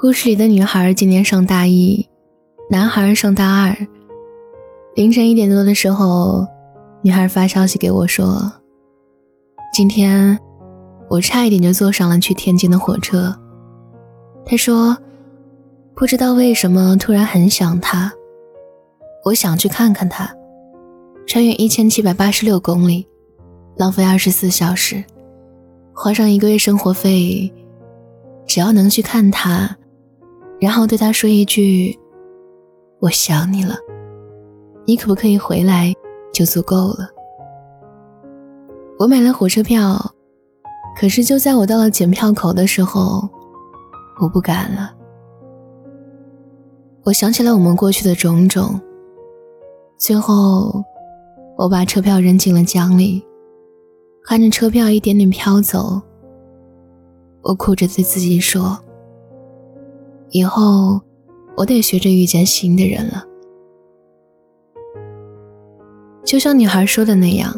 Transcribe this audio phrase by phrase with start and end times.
[0.00, 2.08] 故事里的女孩今年上大一，
[2.70, 3.76] 男孩上大二。
[4.94, 6.46] 凌晨一点多的时候，
[7.02, 8.52] 女孩发消息给我说
[9.74, 10.38] ：“今天
[11.10, 13.36] 我差一点就坐上了去天津的火车。”
[14.46, 14.96] 她说
[15.96, 18.12] ：“不知道为什么突然很想他，
[19.24, 20.32] 我想去看看他。
[21.26, 23.04] 穿越一千七百八十六公里，
[23.76, 25.02] 浪费二十四小时，
[25.92, 27.52] 花上一个月生活费，
[28.46, 29.76] 只要能去看他。”
[30.60, 31.98] 然后对他说一句
[33.00, 33.76] ：“我想你了，
[34.86, 35.94] 你可不可以回来？”
[36.32, 37.08] 就足够了。
[38.98, 39.98] 我买了火车票，
[41.00, 43.28] 可是就在我到了检票口的时候，
[44.20, 44.94] 我不敢了。
[47.04, 48.78] 我想起了我们过去的种种，
[49.96, 50.84] 最后
[51.56, 53.24] 我把车票扔进了江里，
[54.24, 56.00] 看着车票一点点飘走，
[57.42, 58.78] 我哭着对自己说。
[60.30, 61.00] 以后，
[61.56, 63.24] 我得学着遇见新的人了。
[66.24, 67.54] 就像女孩说的那样，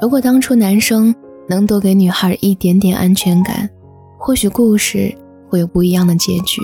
[0.00, 1.14] 如果当初男生
[1.48, 3.70] 能多给女孩一点点安全感，
[4.18, 5.14] 或许故事
[5.48, 6.60] 会有不一样的结局。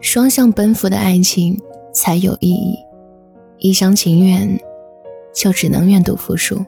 [0.00, 1.58] 双向奔赴的爱情
[1.94, 2.76] 才有意义，
[3.58, 4.60] 一厢情愿
[5.32, 6.58] 就只能愿赌服输。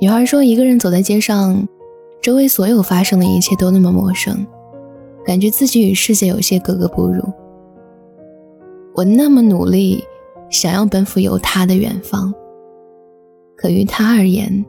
[0.00, 1.68] 女孩说：“一个人走在街上，
[2.22, 4.46] 周围所有发生的一切都那么陌生。”
[5.24, 7.22] 感觉自己与世界有些格格不入。
[8.94, 10.04] 我那么努力，
[10.50, 12.32] 想要奔赴有他的远方，
[13.56, 14.64] 可于他而言，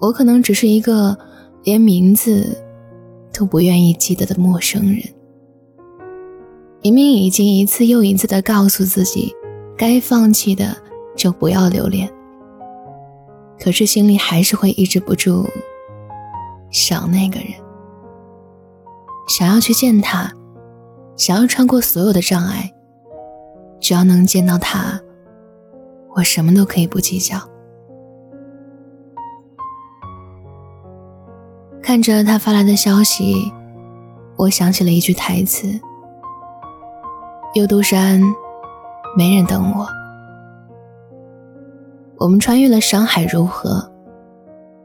[0.00, 1.16] 我可能只是一个
[1.64, 2.56] 连名字
[3.32, 5.02] 都不愿意记得的陌生人。
[6.82, 9.34] 明明已经一次又一次的告诉自己，
[9.76, 10.76] 该放弃的
[11.16, 12.08] 就不要留恋，
[13.58, 15.44] 可是心里还是会抑制不住
[16.70, 17.65] 想那个人。
[19.26, 20.32] 想要去见他，
[21.16, 22.72] 想要穿过所有的障碍，
[23.80, 25.00] 只要能见到他，
[26.14, 27.36] 我什么都可以不计较。
[31.82, 33.52] 看着他发来的消息，
[34.36, 35.68] 我想起了一句台词
[37.54, 38.20] ：“幽都山，
[39.16, 39.86] 没人等我。
[42.18, 43.92] 我们穿越了山海如何？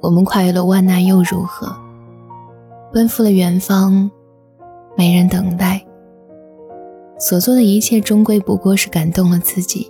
[0.01, 1.75] 我们跨越了万难又如何？
[2.91, 4.09] 奔赴了远方。”
[4.97, 5.85] 没人等待，
[7.17, 9.89] 所做的一切终归不过是感动了自己。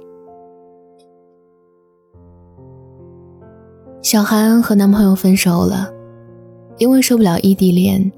[4.01, 5.91] 小韩和男朋友分手了，
[6.78, 8.12] 因为受不了异地恋，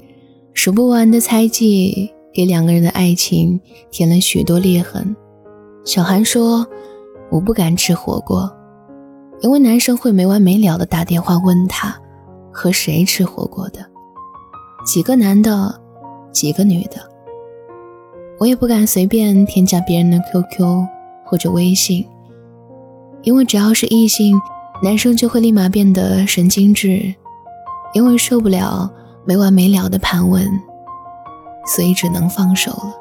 [0.54, 3.60] 数不完的猜忌给两个人的爱情
[3.92, 5.16] 添了许多裂痕。
[5.84, 6.66] 小韩说
[7.30, 8.50] ：“我不敢吃火锅，
[9.42, 11.96] 因为男生会没完没了的打电话问他
[12.52, 13.86] 和谁吃火锅的，
[14.86, 15.80] 几个男的。”
[16.34, 16.98] 几个女的，
[18.40, 20.86] 我也不敢随便添加别人的 QQ
[21.24, 22.06] 或者微信，
[23.22, 24.36] 因为只要是异性，
[24.82, 27.14] 男生就会立马变得神经质，
[27.94, 28.92] 因为受不了
[29.24, 30.46] 没完没了的盘问，
[31.68, 32.94] 所以只能放手了。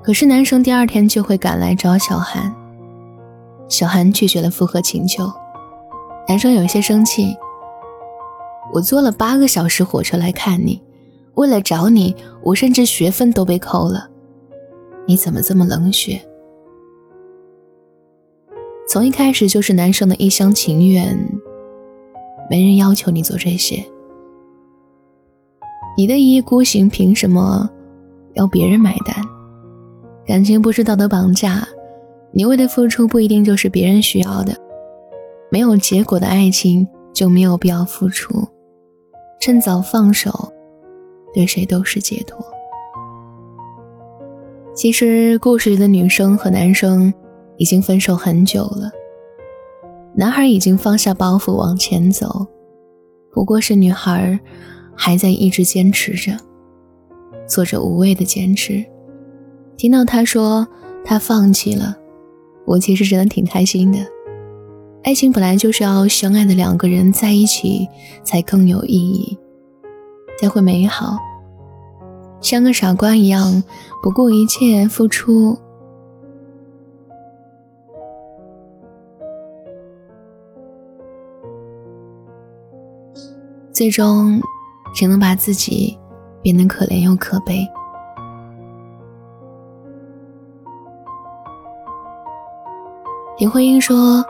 [0.00, 2.54] 可是男生第二天就会赶来找小韩，
[3.68, 5.30] 小韩拒绝了复合请求，
[6.28, 7.36] 男生有些生气。
[8.72, 10.80] 我坐了八个小时火车来看你，
[11.34, 14.08] 为了找你，我甚至学分都被扣了。
[15.06, 16.20] 你怎么这么冷血？
[18.86, 21.18] 从一开始就是男生的一厢情愿，
[22.50, 23.84] 没人要求你做这些。
[25.96, 27.68] 你的一意孤行，凭什么
[28.34, 29.16] 要别人买单？
[30.26, 31.66] 感情不是道德绑架，
[32.32, 34.54] 你为的付出不一定就是别人需要的。
[35.50, 38.46] 没有结果的爱情就没有必要付出。
[39.40, 40.52] 趁早放手，
[41.32, 42.38] 对谁都是解脱。
[44.74, 47.12] 其实故事里的女生和男生
[47.56, 48.90] 已经分手很久了，
[50.14, 52.46] 男孩已经放下包袱往前走，
[53.32, 54.38] 不过是女孩
[54.94, 56.32] 还在一直坚持着，
[57.46, 58.84] 做着无谓的坚持。
[59.76, 60.66] 听到他说
[61.04, 61.96] 他放弃了，
[62.64, 63.98] 我其实真的挺开心的。
[65.08, 67.88] 爱情本来就是要相爱的两个人在一起
[68.22, 69.38] 才更有意义，
[70.38, 71.16] 才会美好。
[72.42, 73.64] 像个傻瓜一样
[74.02, 75.58] 不顾一切付出，
[83.72, 84.38] 最终
[84.94, 85.98] 只能把自己
[86.42, 87.66] 变得可怜又可悲。
[93.38, 94.22] 林徽因说。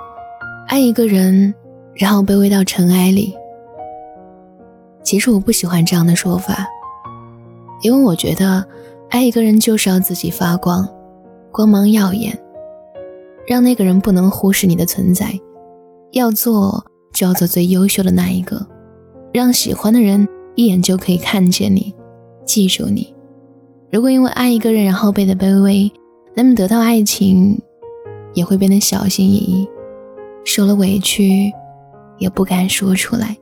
[0.68, 1.54] 爱一个人，
[1.94, 3.34] 然后卑微到尘埃里。
[5.02, 6.68] 其实我不喜欢这样的说法，
[7.82, 8.62] 因为我觉得
[9.08, 10.86] 爱一个人就是要自己发光，
[11.50, 12.38] 光芒耀眼，
[13.46, 15.32] 让那个人不能忽视你的存在。
[16.12, 18.66] 要做就要做最优秀的那一个，
[19.32, 21.94] 让喜欢的人一眼就可以看见你，
[22.44, 23.14] 记住你。
[23.90, 25.90] 如果因为爱一个人然后变得卑微，
[26.34, 27.58] 那么得到爱情
[28.34, 29.66] 也会变得小心翼翼，
[30.44, 31.52] 受了委屈
[32.18, 33.36] 也不敢说出来。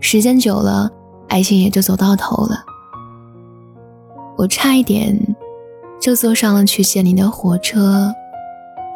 [0.00, 0.90] 时间久了，
[1.28, 2.64] 爱情也就走到头了。
[4.36, 5.18] 我差一点
[6.00, 8.12] 就坐上了去见你的火车，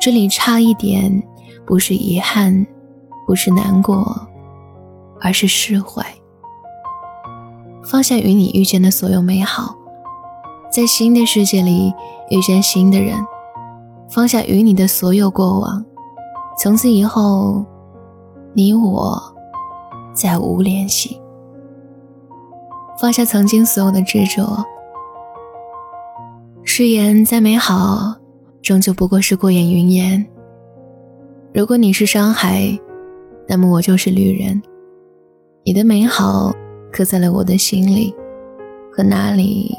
[0.01, 1.23] 这里差一点
[1.67, 2.67] 不是遗憾，
[3.27, 4.29] 不是难过，
[5.21, 6.05] 而是释怀。
[7.83, 9.75] 放下与你遇见的所有美好，
[10.71, 11.93] 在新的世界里
[12.31, 13.17] 遇见新的人，
[14.11, 15.85] 放下与你的所有过往，
[16.63, 17.65] 从此以后，
[18.53, 19.19] 你我
[20.13, 21.19] 再无联系。
[23.01, 24.63] 放下曾经所有的执着，
[26.63, 28.15] 誓言再美好，
[28.61, 30.27] 终究不过是过眼云烟。
[31.55, 32.79] 如果你是山海，
[33.49, 34.61] 那么我就是旅人，
[35.65, 36.53] 你的美好。
[36.93, 38.15] 刻在了我的心里，
[38.93, 39.75] 可哪里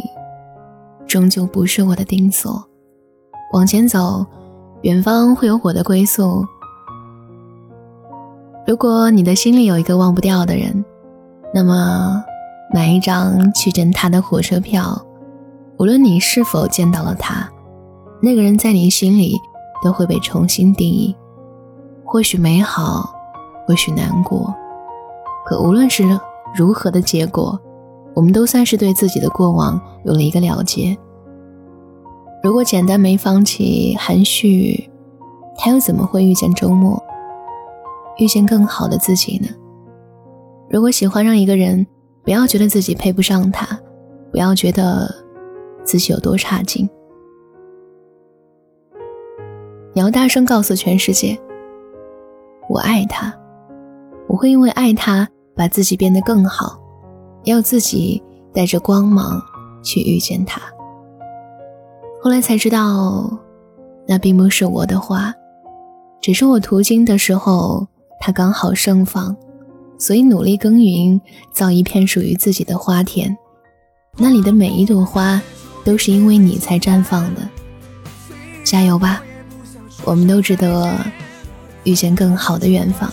[1.06, 2.64] 终究不是我的定所。
[3.54, 4.26] 往前走，
[4.82, 6.44] 远方会有我的归宿。
[8.68, 10.84] 如果你的心里有一个忘不掉的人，
[11.54, 12.24] 那么
[12.74, 15.00] 买一张去见他的火车票。
[15.78, 17.50] 无论你是否见到了他，
[18.22, 19.38] 那个人在你心里
[19.84, 21.16] 都会被重新定义。
[22.04, 23.14] 或许美好，
[23.68, 24.54] 或许难过，
[25.46, 26.04] 可无论是。
[26.54, 27.58] 如何的结果，
[28.14, 30.98] 我们都算是对自己的过往有了一个了结。
[32.44, 34.92] 如果简单没放弃，含蓄，
[35.58, 37.02] 他又怎么会遇见周末，
[38.18, 39.48] 遇见更好的自己呢？
[40.70, 41.86] 如果喜欢上一个人，
[42.24, 43.80] 不要觉得自己配不上他，
[44.32, 45.14] 不要觉得
[45.84, 46.90] 自己有多差劲，
[49.94, 51.38] 你要大声告诉全世界：
[52.70, 53.34] 我爱他，
[54.28, 55.28] 我会因为爱他。
[55.54, 56.80] 把自己变得更好，
[57.44, 58.24] 要自己
[58.54, 59.40] 带着光芒
[59.84, 60.62] 去遇见他。
[62.24, 63.30] 后来才知道，
[64.08, 65.34] 那并不是我的话，
[66.22, 67.86] 只是我途经的时候，
[68.24, 69.36] 它刚好盛放，
[69.98, 71.20] 所以努力耕耘，
[71.52, 73.36] 造一片属于自己的花田。
[74.16, 75.42] 那里的每一朵花，
[75.84, 77.42] 都是因为你才绽放的。
[78.64, 79.24] 加油吧，
[80.06, 80.96] 我们都值得
[81.84, 83.12] 遇见更好的远方。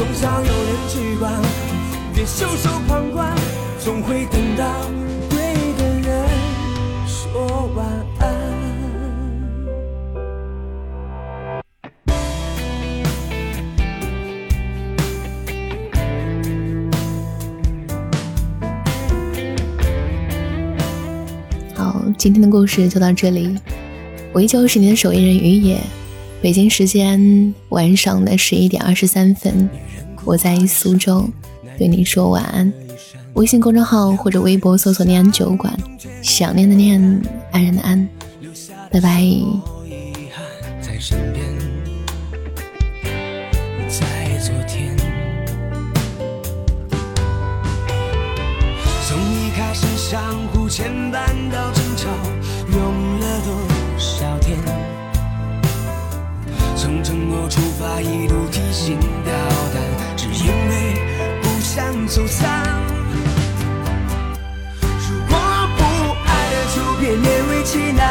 [0.00, 1.30] 总想有人去管，
[2.14, 3.36] 别袖手旁观，
[3.78, 4.64] 总会等到
[5.28, 6.26] 对的人
[7.06, 7.86] 说晚
[8.18, 8.24] 安。
[21.76, 23.58] 好，今天的故事就到这里。
[24.32, 25.78] 我依旧是你的守夜人于野。
[26.42, 29.68] 北京时间晚上的十一点二十三分，
[30.24, 31.28] 我在苏州。
[31.78, 32.72] 对你说晚安，
[33.34, 35.74] 微信公众号或者微博搜索“念安酒馆”，
[36.22, 37.00] 想念的念，
[37.52, 38.08] 安然的安，
[38.90, 39.22] 拜拜。
[49.08, 51.70] 从一开始相互牵绊到
[57.50, 59.34] 出发，一路提心吊
[59.74, 59.82] 胆，
[60.16, 60.94] 只因为
[61.42, 61.50] 不。
[61.60, 62.66] 想走散。
[64.82, 65.38] 如果
[65.76, 65.80] 不
[66.26, 68.02] 爱了，就别勉为其难。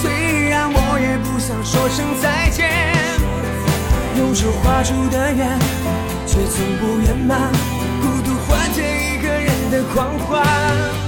[0.00, 2.70] 虽然我也不想说声再见，
[4.16, 5.58] 用手画出的圆，
[6.26, 7.52] 却从不圆满。
[8.00, 11.01] 孤独换借一个人的狂欢。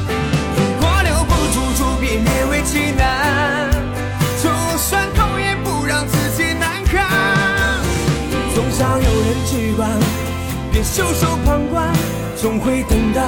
[10.84, 11.92] 袖手旁观，
[12.36, 13.20] 总会等到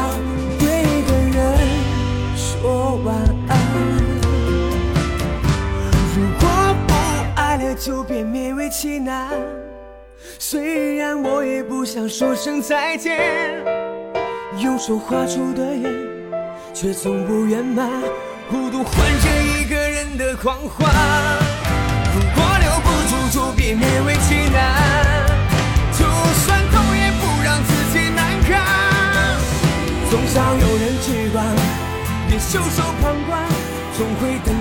[0.59, 1.59] 对的人
[2.37, 3.17] 说晚
[3.49, 3.59] 安。
[6.15, 6.49] 如果
[6.87, 6.95] 不
[7.35, 9.31] 爱了，就别勉为其难。
[10.39, 13.21] 虽然我也不想说声再见，
[14.61, 15.93] 用手画出的圆，
[16.73, 17.91] 却从不圆满。
[18.49, 21.56] 孤独换着一个人的狂欢。
[32.57, 33.47] 袖手旁观，
[33.99, 34.56] 总会等。